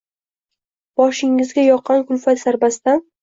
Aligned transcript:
Boshingizga 1.01 1.67
yoqqan 1.67 2.03
kulfat 2.09 2.43
zarbasidan 2.47 3.05